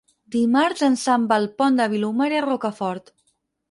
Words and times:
Dimarts 0.35 0.85
en 0.87 0.97
Sam 1.03 1.29
va 1.33 1.39
al 1.43 1.47
Pont 1.63 1.79
de 1.83 1.89
Vilomara 1.95 2.41
i 2.43 2.47
Rocafort. 2.51 3.19